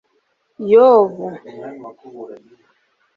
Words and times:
yobu, 0.71 1.25